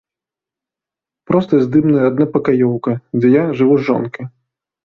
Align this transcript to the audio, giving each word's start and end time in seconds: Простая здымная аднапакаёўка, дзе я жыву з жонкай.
Простая 1.31 1.59
здымная 1.67 2.03
аднапакаёўка, 2.13 2.91
дзе 3.19 3.27
я 3.35 3.43
жыву 3.61 3.75
з 3.83 3.91
жонкай. 3.93 4.25